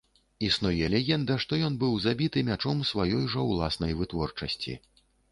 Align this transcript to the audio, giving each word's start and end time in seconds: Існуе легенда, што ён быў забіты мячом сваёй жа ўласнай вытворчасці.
Існуе 0.45 0.85
легенда, 0.93 1.35
што 1.43 1.59
ён 1.67 1.75
быў 1.83 1.99
забіты 2.05 2.43
мячом 2.47 2.81
сваёй 2.91 3.27
жа 3.33 3.43
ўласнай 3.49 3.93
вытворчасці. 3.99 4.73